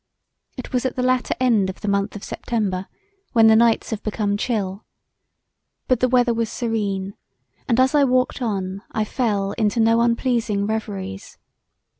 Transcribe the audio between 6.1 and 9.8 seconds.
was serene, and as I walked on I fell into